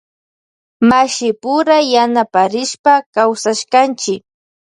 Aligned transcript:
Mashipura 0.89 1.77
yanaparishpa 1.93 2.93
kawsashkanchi. 3.13 4.13